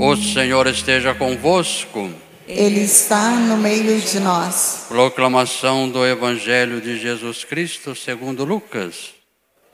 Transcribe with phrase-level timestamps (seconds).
[0.00, 2.08] O Senhor esteja convosco.
[2.46, 4.86] Ele está no meio de nós.
[4.86, 9.12] Proclamação do Evangelho de Jesus Cristo segundo Lucas.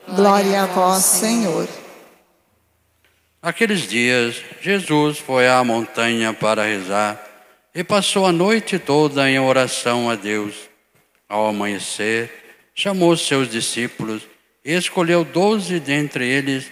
[0.07, 1.67] Glória a vós, Senhor.
[3.39, 7.23] Aqueles dias, Jesus foi à montanha para rezar
[7.75, 10.55] e passou a noite toda em oração a Deus.
[11.29, 12.31] Ao amanhecer,
[12.73, 14.23] chamou seus discípulos
[14.65, 16.65] e escolheu doze dentre eles,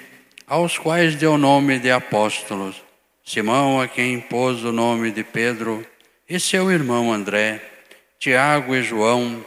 [0.48, 2.82] aos quais deu o nome de apóstolos.
[3.26, 5.86] Simão, a quem pôs o nome de Pedro,
[6.30, 7.62] e seu irmão André,
[8.20, 9.44] Tiago e João,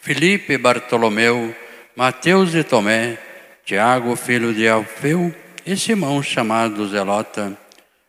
[0.00, 1.56] Filipe e Bartolomeu,
[1.96, 3.18] Mateus e Tomé,
[3.64, 7.58] Tiago, filho de Alfeu, e Simão, chamado Zelota,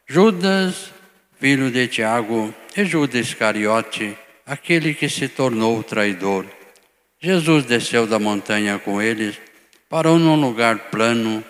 [0.06, 0.92] Judas,
[1.40, 6.46] filho de Tiago, e Judas Iscariote, aquele que se tornou traidor.
[7.20, 9.40] Jesus desceu da montanha com eles,
[9.90, 11.44] parou num lugar plano.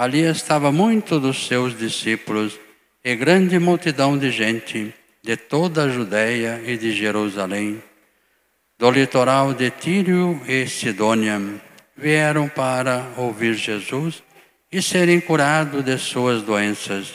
[0.00, 2.58] Ali estava muito dos seus discípulos
[3.04, 7.82] e grande multidão de gente de toda a Judéia e de Jerusalém,
[8.78, 11.38] do litoral de Tírio e Sidônia,
[11.94, 14.22] vieram para ouvir Jesus
[14.72, 17.12] e serem curados de suas doenças.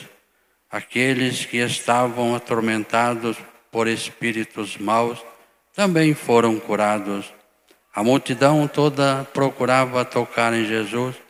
[0.70, 3.36] Aqueles que estavam atormentados
[3.68, 5.18] por espíritos maus
[5.74, 7.34] também foram curados.
[7.92, 11.25] A multidão toda procurava tocar em Jesus,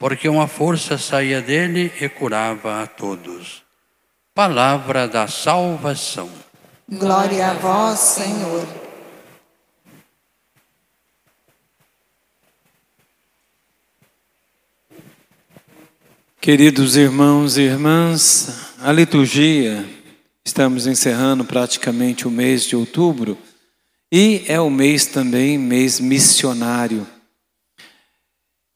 [0.00, 3.62] porque uma força saía dele e curava a todos.
[4.34, 6.30] Palavra da salvação.
[6.88, 8.66] Glória a vós, Senhor.
[16.40, 19.86] Queridos irmãos e irmãs, a liturgia,
[20.42, 23.36] estamos encerrando praticamente o mês de outubro
[24.10, 27.06] e é o mês também, mês missionário.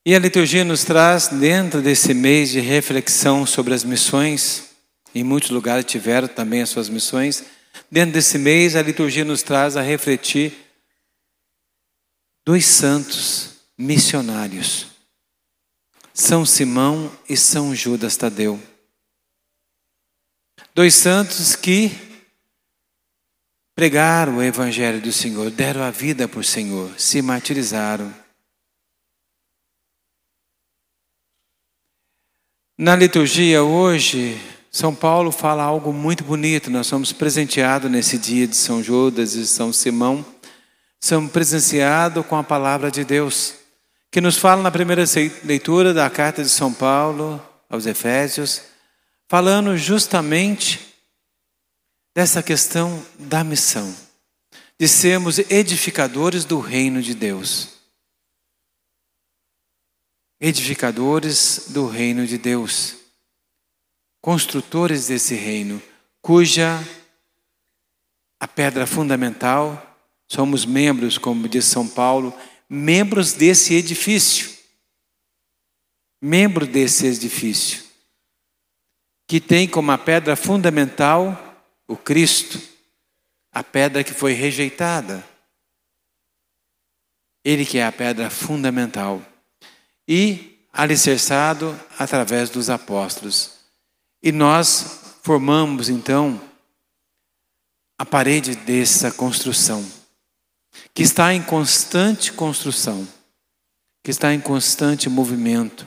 [0.07, 4.71] E a liturgia nos traz, dentro desse mês de reflexão sobre as missões,
[5.15, 7.45] em muitos lugares tiveram também as suas missões,
[7.91, 10.53] dentro desse mês a liturgia nos traz a refletir
[12.45, 14.89] dois santos missionários.
[16.13, 18.61] São Simão e São Judas Tadeu.
[20.75, 21.91] Dois santos que
[23.75, 28.23] pregaram o Evangelho do Senhor, deram a vida por Senhor, se martirizaram.
[32.77, 34.36] Na liturgia hoje,
[34.68, 36.73] São Paulo fala algo muito bonito.
[36.73, 40.27] Nós somos presenteados nesse dia de São Judas e São Simão.
[41.01, 43.55] Somos presenciados com a palavra de Deus
[44.11, 45.05] que nos fala na primeira
[45.45, 47.40] leitura da carta de São Paulo
[47.70, 48.63] aos Efésios,
[49.29, 50.80] falando justamente
[52.13, 53.95] dessa questão da missão,
[54.79, 57.73] de sermos edificadores do reino de Deus.
[60.47, 62.97] Edificadores do reino de Deus,
[64.21, 65.83] construtores desse reino,
[66.21, 66.87] cuja
[68.39, 69.97] a pedra fundamental
[70.31, 72.39] somos membros, como diz São Paulo,
[72.69, 74.55] membros desse edifício.
[76.21, 77.83] Membro desse edifício.
[79.27, 82.61] Que tem como a pedra fundamental o Cristo,
[83.51, 85.27] a pedra que foi rejeitada.
[87.43, 89.25] Ele que é a pedra fundamental.
[90.07, 93.53] E alicerçado através dos apóstolos.
[94.23, 96.41] E nós formamos então
[97.97, 99.85] a parede dessa construção
[100.93, 103.07] que está em constante construção,
[104.03, 105.87] que está em constante movimento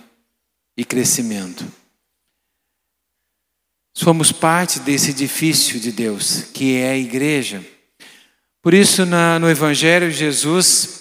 [0.75, 1.65] e crescimento.
[3.93, 7.65] Somos parte desse edifício de Deus, que é a igreja.
[8.61, 10.96] Por isso, na, no Evangelho, Jesus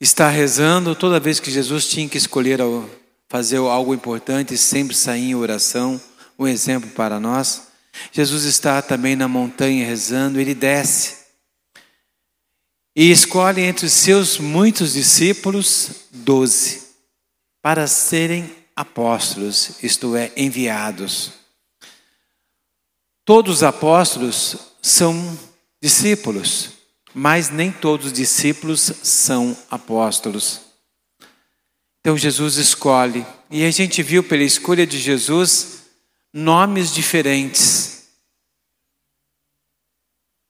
[0.00, 2.60] está rezando, toda vez que Jesus tinha que escolher
[3.28, 6.00] fazer algo importante, sempre sair em oração,
[6.38, 7.68] um exemplo para nós.
[8.12, 11.26] Jesus está também na montanha rezando, ele desce
[12.94, 16.86] e escolhe entre os seus muitos discípulos doze
[17.60, 21.32] para serem apóstolos, isto é, enviados.
[23.24, 25.38] Todos os apóstolos são
[25.82, 26.70] discípulos,
[27.18, 30.60] mas nem todos os discípulos são apóstolos.
[31.98, 35.84] Então Jesus escolhe, e a gente viu pela escolha de Jesus
[36.30, 38.08] nomes diferentes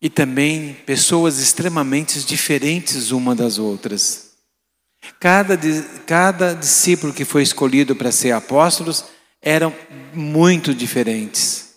[0.03, 4.33] e também pessoas extremamente diferentes uma das outras.
[5.21, 5.57] Cada,
[6.05, 9.05] cada discípulo que foi escolhido para ser apóstolos
[9.41, 9.73] eram
[10.13, 11.77] muito diferentes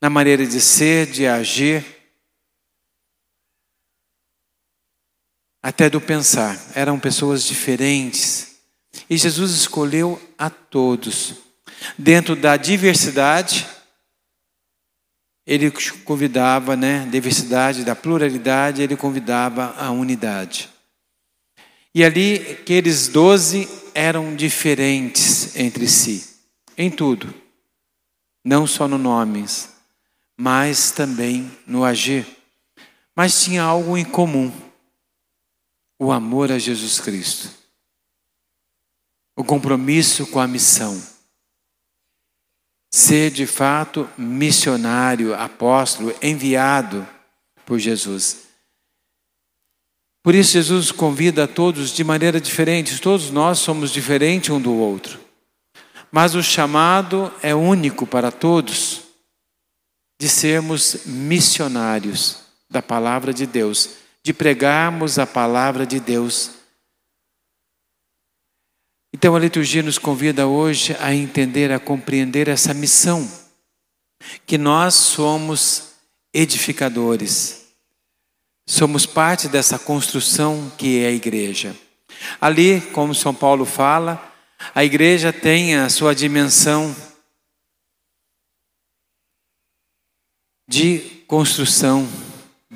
[0.00, 1.99] na maneira de ser, de agir,
[5.62, 6.58] até do pensar.
[6.74, 8.56] Eram pessoas diferentes.
[9.08, 11.34] E Jesus escolheu a todos.
[11.98, 13.66] Dentro da diversidade,
[15.46, 15.70] ele
[16.04, 20.68] convidava, né, diversidade, da pluralidade, ele convidava a unidade.
[21.94, 26.24] E ali, aqueles doze eram diferentes entre si,
[26.78, 27.34] em tudo,
[28.44, 29.70] não só no nomes,
[30.38, 32.24] mas também no agir.
[33.16, 34.52] Mas tinha algo em comum:
[36.02, 37.50] o amor a Jesus Cristo,
[39.36, 41.00] o compromisso com a missão
[42.90, 47.06] ser de fato missionário, apóstolo, enviado
[47.66, 48.48] por Jesus.
[50.22, 54.74] Por isso, Jesus convida a todos de maneira diferente, todos nós somos diferentes um do
[54.74, 55.20] outro,
[56.10, 59.02] mas o chamado é único para todos
[60.18, 62.38] de sermos missionários
[62.70, 66.52] da palavra de Deus, de pregarmos a palavra de Deus.
[69.12, 73.28] Então a liturgia nos convida hoje a entender, a compreender essa missão,
[74.46, 75.94] que nós somos
[76.32, 77.66] edificadores,
[78.68, 81.76] somos parte dessa construção que é a igreja.
[82.40, 84.32] Ali, como São Paulo fala,
[84.74, 86.94] a igreja tem a sua dimensão
[90.68, 92.08] de construção,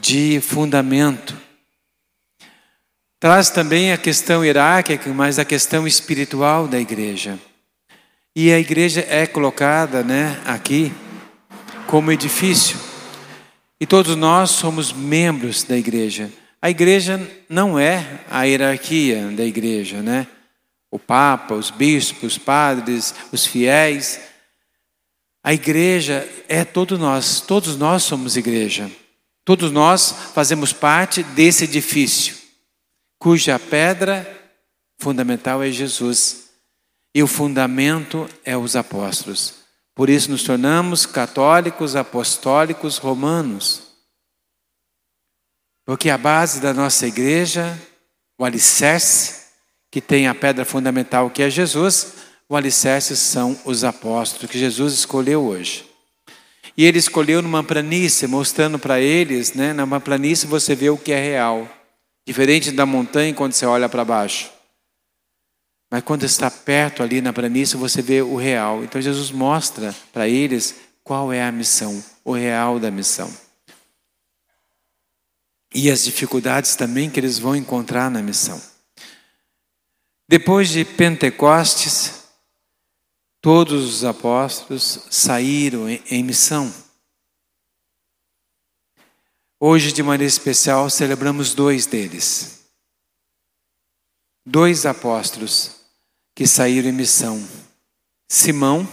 [0.04, 1.34] de fundamento.
[3.18, 7.38] Traz também a questão hierárquica, mas a questão espiritual da igreja.
[8.36, 10.92] E a igreja é colocada né, aqui
[11.86, 12.78] como edifício.
[13.80, 16.30] E todos nós somos membros da igreja.
[16.60, 17.18] A igreja
[17.48, 20.26] não é a hierarquia da igreja, né?
[20.90, 24.20] O Papa, os bispos, os padres, os fiéis.
[25.42, 28.90] A igreja é todos nós, todos nós somos igreja.
[29.44, 32.44] Todos nós fazemos parte desse edifício
[33.24, 34.30] cuja pedra
[34.98, 36.50] fundamental é Jesus
[37.14, 39.54] e o fundamento é os apóstolos.
[39.94, 43.94] Por isso nos tornamos católicos, apostólicos, romanos.
[45.86, 47.80] Porque a base da nossa igreja,
[48.38, 49.44] o alicerce,
[49.90, 52.14] que tem a pedra fundamental que é Jesus,
[52.46, 55.93] o alicerce são os apóstolos que Jesus escolheu hoje.
[56.76, 61.12] E ele escolheu numa planície, mostrando para eles, né, numa planície você vê o que
[61.12, 61.68] é real.
[62.26, 64.50] Diferente da montanha quando você olha para baixo.
[65.90, 68.82] Mas quando está perto ali na planície, você vê o real.
[68.82, 70.74] Então Jesus mostra para eles
[71.04, 73.32] qual é a missão, o real da missão.
[75.72, 78.60] E as dificuldades também que eles vão encontrar na missão.
[80.28, 82.23] Depois de Pentecostes,
[83.44, 86.72] todos os apóstolos saíram em missão.
[89.60, 92.64] Hoje, de maneira especial, celebramos dois deles.
[94.46, 95.76] Dois apóstolos
[96.34, 97.36] que saíram em missão.
[98.30, 98.88] Simão,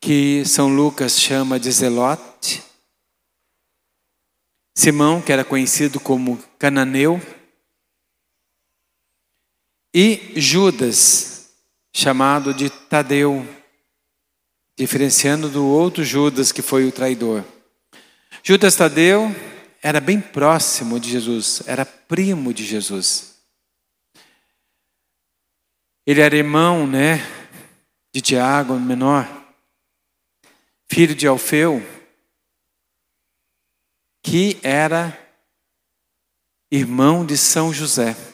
[0.00, 2.64] que São Lucas chama de Zelote.
[4.74, 7.20] Simão, que era conhecido como Cananeu.
[9.94, 11.33] E Judas,
[11.96, 13.46] chamado de Tadeu,
[14.76, 17.44] diferenciando do outro Judas que foi o traidor.
[18.42, 19.30] Judas Tadeu
[19.80, 23.38] era bem próximo de Jesus, era primo de Jesus.
[26.04, 27.20] Ele era irmão, né,
[28.12, 29.26] de Tiago, menor,
[30.90, 31.80] filho de Alfeu,
[34.20, 35.16] que era
[36.70, 38.33] irmão de São José.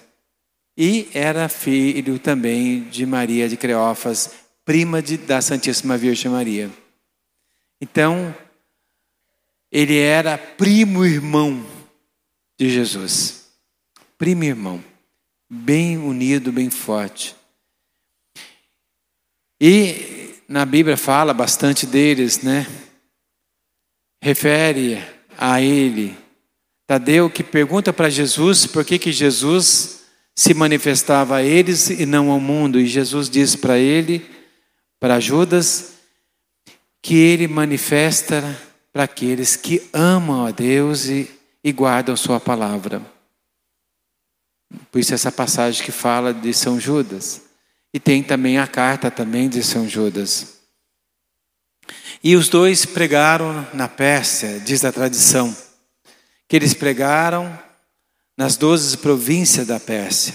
[0.76, 4.30] E era filho também de Maria de Creófas,
[4.64, 6.70] prima de, da Santíssima Virgem Maria.
[7.80, 8.34] Então,
[9.70, 11.64] ele era primo irmão
[12.58, 13.46] de Jesus.
[14.18, 14.84] Primo irmão.
[15.48, 17.34] Bem unido, bem forte.
[19.60, 22.66] E na Bíblia fala bastante deles, né?
[24.22, 25.02] Refere
[25.38, 26.16] a ele.
[26.86, 29.99] Tadeu que pergunta para Jesus por que, que Jesus
[30.34, 32.80] se manifestava a eles e não ao mundo.
[32.80, 34.28] E Jesus diz para ele,
[34.98, 35.94] para Judas,
[37.02, 38.42] que ele manifesta
[38.92, 41.30] para aqueles que amam a Deus e,
[41.62, 43.02] e guardam Sua palavra.
[44.90, 47.42] Por isso essa passagem que fala de São Judas.
[47.92, 50.60] E tem também a carta também de São Judas.
[52.22, 55.56] E os dois pregaram na Pérsia, diz a tradição,
[56.46, 57.58] que eles pregaram
[58.40, 60.32] nas doze províncias da Pérsia.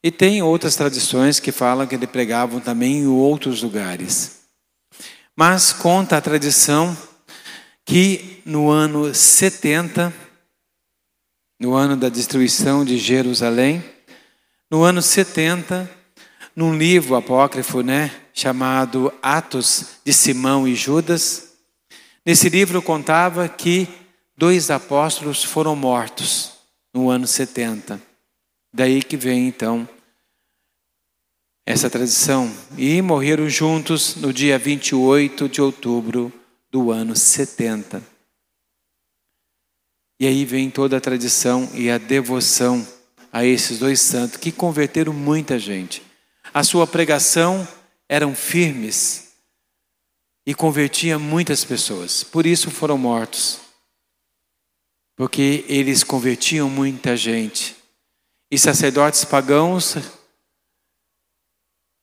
[0.00, 4.42] E tem outras tradições que falam que eles pregavam também em outros lugares.
[5.34, 6.96] Mas conta a tradição
[7.84, 10.14] que no ano 70,
[11.58, 13.82] no ano da destruição de Jerusalém,
[14.70, 15.90] no ano 70,
[16.54, 21.54] num livro apócrifo, né, chamado Atos de Simão e Judas.
[22.24, 23.88] Nesse livro contava que
[24.38, 26.53] dois apóstolos foram mortos
[26.94, 28.00] no ano 70.
[28.72, 29.88] Daí que vem então
[31.66, 32.54] essa tradição.
[32.78, 36.32] E morreram juntos no dia 28 de outubro
[36.70, 38.02] do ano 70.
[40.20, 42.86] E aí vem toda a tradição e a devoção
[43.32, 46.02] a esses dois santos que converteram muita gente.
[46.52, 47.66] A sua pregação
[48.08, 49.32] eram firmes
[50.46, 52.22] e convertia muitas pessoas.
[52.22, 53.63] Por isso foram mortos.
[55.16, 57.76] Porque eles convertiam muita gente.
[58.50, 59.96] E sacerdotes pagãos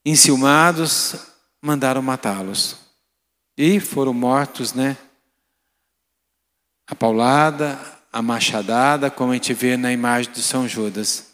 [0.04, 1.16] enciumados
[1.60, 2.76] mandaram matá-los.
[3.56, 4.96] E foram mortos, né?
[6.86, 7.78] A paulada,
[8.12, 11.32] a machadada, como a gente vê na imagem de São Judas.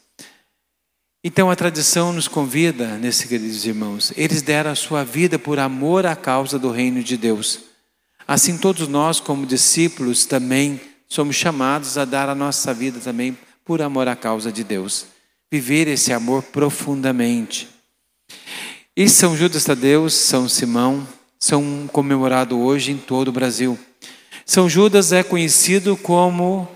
[1.24, 6.06] Então a tradição nos convida, nesses queridos irmãos, eles deram a sua vida por amor
[6.06, 7.60] à causa do reino de Deus.
[8.26, 13.80] Assim todos nós, como discípulos, também somos chamados a dar a nossa vida também por
[13.80, 15.06] amor à causa de Deus.
[15.50, 17.68] Viver esse amor profundamente.
[18.94, 21.06] E São Judas Tadeu, São Simão,
[21.38, 23.78] são comemorados hoje em todo o Brasil.
[24.44, 26.68] São Judas é conhecido como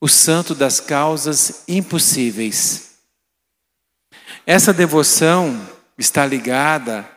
[0.00, 2.90] o santo das causas impossíveis.
[4.46, 7.08] Essa devoção está ligada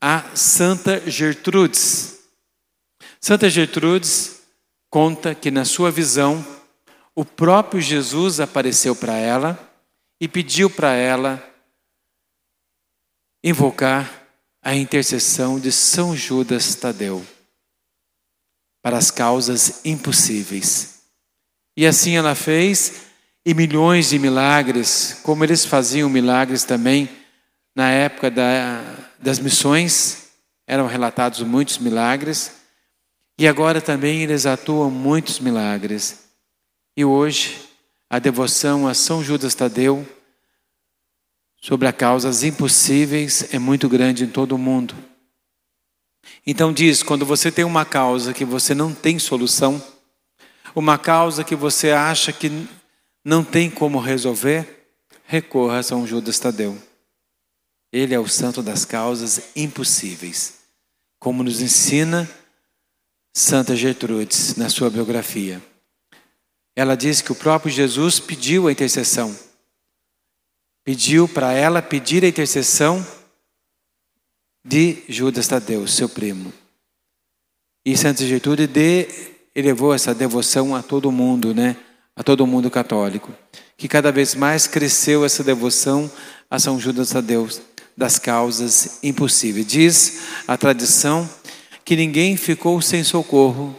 [0.00, 2.18] a Santa Gertrudes.
[3.20, 4.37] Santa Gertrudes
[4.90, 6.44] conta que, na sua visão,
[7.14, 9.58] o próprio Jesus apareceu para ela
[10.20, 11.42] e pediu para ela
[13.42, 14.26] invocar
[14.62, 17.24] a intercessão de São Judas Tadeu
[18.82, 21.02] para as causas impossíveis.
[21.76, 23.06] E assim ela fez,
[23.44, 27.08] e milhões de milagres, como eles faziam milagres também
[27.74, 28.82] na época da,
[29.18, 30.30] das missões,
[30.66, 32.57] eram relatados muitos milagres,
[33.38, 36.24] e agora também eles atuam muitos milagres.
[36.96, 37.68] E hoje,
[38.10, 40.04] a devoção a São Judas Tadeu
[41.60, 44.94] sobre as causas impossíveis é muito grande em todo o mundo.
[46.44, 49.80] Então diz, quando você tem uma causa que você não tem solução,
[50.74, 52.66] uma causa que você acha que
[53.24, 54.88] não tem como resolver,
[55.24, 56.76] recorra a São Judas Tadeu.
[57.92, 60.54] Ele é o santo das causas impossíveis,
[61.20, 62.28] como nos ensina
[63.34, 65.62] Santa Gertrudes na sua biografia.
[66.74, 69.36] Ela diz que o próprio Jesus pediu a intercessão.
[70.84, 73.04] Pediu para ela pedir a intercessão
[74.64, 76.52] de Judas Tadeu, seu primo.
[77.84, 79.08] E Santa Gertrude de,
[79.54, 81.76] elevou essa devoção a todo mundo, né?
[82.14, 83.32] A todo mundo católico.
[83.76, 86.10] Que cada vez mais cresceu essa devoção
[86.50, 87.48] a São Judas Tadeu,
[87.96, 89.66] das causas impossíveis.
[89.66, 91.28] Diz a tradição
[91.88, 93.74] que ninguém ficou sem socorro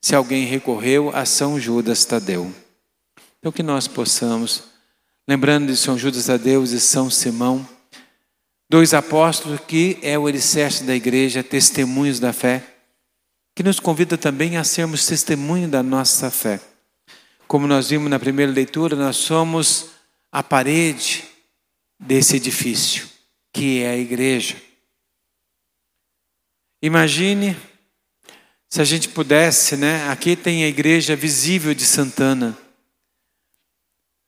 [0.00, 2.50] se alguém recorreu a São Judas Tadeu.
[3.38, 4.62] Então que nós possamos,
[5.28, 7.68] lembrando de São Judas Tadeu e São Simão,
[8.70, 12.64] Dois apóstolos que é o alicerce da igreja, testemunhos da fé,
[13.54, 16.58] que nos convida também a sermos testemunho da nossa fé.
[17.46, 19.90] Como nós vimos na primeira leitura, nós somos
[20.32, 21.22] a parede
[22.00, 23.06] desse edifício,
[23.52, 24.65] que é a igreja.
[26.86, 27.56] Imagine
[28.68, 30.08] se a gente pudesse, né?
[30.08, 32.56] Aqui tem a igreja visível de Santana,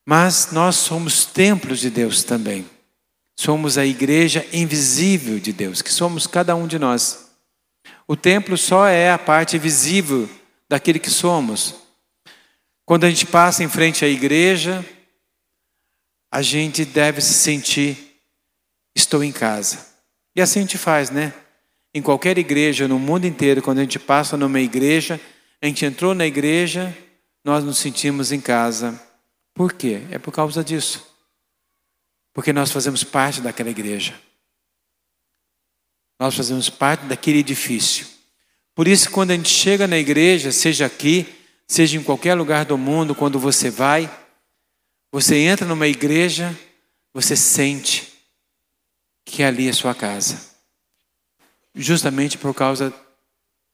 [0.04, 2.68] mas nós somos templos de Deus também.
[3.38, 7.30] Somos a igreja invisível de Deus, que somos cada um de nós.
[8.08, 10.28] O templo só é a parte visível
[10.68, 11.76] daquele que somos.
[12.84, 14.84] Quando a gente passa em frente à igreja,
[16.28, 18.20] a gente deve se sentir,
[18.96, 19.86] estou em casa.
[20.34, 21.32] E assim a gente faz, né?
[21.94, 25.20] Em qualquer igreja, no mundo inteiro, quando a gente passa numa igreja,
[25.60, 26.96] a gente entrou na igreja,
[27.44, 29.00] nós nos sentimos em casa.
[29.54, 30.02] Por quê?
[30.10, 31.08] É por causa disso
[32.38, 34.14] porque nós fazemos parte daquela igreja.
[36.20, 38.06] Nós fazemos parte daquele edifício.
[38.76, 41.26] Por isso, quando a gente chega na igreja, seja aqui,
[41.66, 44.08] seja em qualquer lugar do mundo, quando você vai,
[45.10, 46.56] você entra numa igreja,
[47.12, 48.06] você sente
[49.24, 50.47] que ali é sua casa.
[51.80, 52.92] Justamente por causa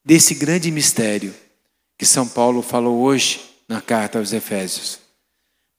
[0.05, 1.35] desse grande mistério
[1.99, 5.01] que São Paulo falou hoje na carta aos Efésios.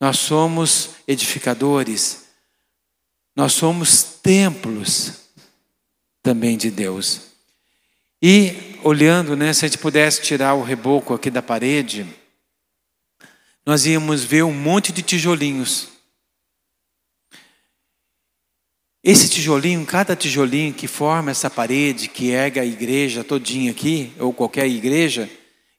[0.02, 2.26] Nós somos edificadores
[3.36, 5.12] nós somos templos
[6.24, 7.22] também de Deus.
[8.22, 12.08] E olhando, né, se a gente pudesse tirar o reboco aqui da parede,
[13.66, 15.90] nós íamos ver um monte de tijolinhos.
[19.08, 24.34] Esse tijolinho, cada tijolinho que forma essa parede, que erga a igreja todinha aqui, ou
[24.34, 25.30] qualquer igreja,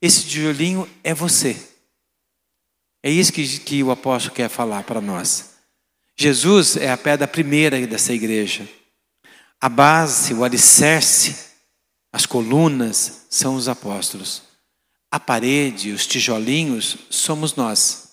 [0.00, 1.56] esse tijolinho é você.
[3.02, 5.56] É isso que, que o apóstolo quer falar para nós.
[6.16, 8.68] Jesus é a pedra primeira dessa igreja.
[9.61, 11.47] A base, o alicerce,
[12.12, 14.45] as colunas são os apóstolos.
[15.11, 18.05] A parede, os tijolinhos, somos nós.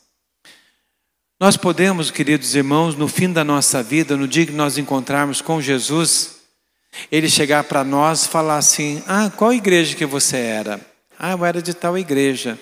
[1.44, 5.60] Nós podemos, queridos irmãos, no fim da nossa vida, no dia que nós encontrarmos com
[5.60, 6.38] Jesus,
[7.12, 10.80] ele chegar para nós e falar assim: Ah, qual igreja que você era?
[11.20, 12.58] Ah, eu era de tal igreja.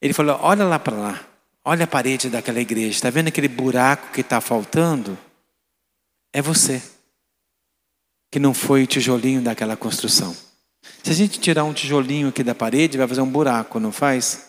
[0.00, 1.20] Ele falou: Olha lá para lá,
[1.64, 5.18] olha a parede daquela igreja, está vendo aquele buraco que está faltando?
[6.32, 6.80] É você,
[8.30, 10.32] que não foi o tijolinho daquela construção.
[11.02, 14.47] Se a gente tirar um tijolinho aqui da parede, vai fazer um buraco, não faz?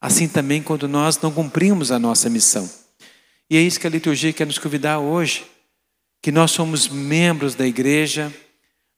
[0.00, 2.68] Assim também quando nós não cumprimos a nossa missão.
[3.48, 5.44] E é isso que a liturgia quer nos convidar hoje,
[6.20, 8.32] que nós somos membros da igreja,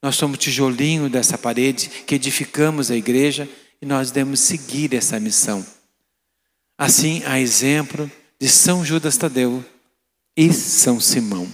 [0.02, 3.48] nós somos tijolinho dessa parede, que edificamos a igreja
[3.80, 5.64] e nós devemos seguir essa missão.
[6.76, 9.64] Assim, a exemplo de São Judas Tadeu
[10.36, 11.48] e São Simão.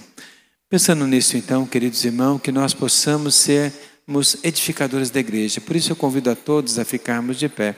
[0.69, 5.59] Pensando nisso, então, queridos irmãos, que nós possamos sermos edificadores da igreja.
[5.59, 7.75] Por isso eu convido a todos a ficarmos de pé.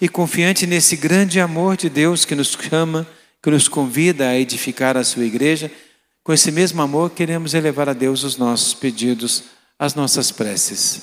[0.00, 3.06] E confiante nesse grande amor de Deus que nos chama,
[3.42, 5.70] que nos convida a edificar a sua igreja,
[6.24, 9.44] com esse mesmo amor queremos elevar a Deus os nossos pedidos,
[9.78, 11.02] as nossas preces.